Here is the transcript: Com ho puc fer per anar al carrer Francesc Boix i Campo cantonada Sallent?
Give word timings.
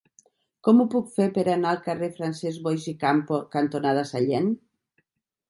Com 0.67 0.79
ho 0.79 0.85
puc 0.93 1.11
fer 1.17 1.27
per 1.35 1.43
anar 1.55 1.73
al 1.73 1.81
carrer 1.83 2.09
Francesc 2.15 2.65
Boix 2.69 2.89
i 2.93 2.95
Campo 3.05 3.39
cantonada 3.59 4.09
Sallent? 4.15 4.51